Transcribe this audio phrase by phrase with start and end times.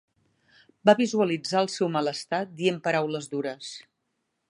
[0.89, 3.73] Va visualitzar el seu malestar dient paraules dures.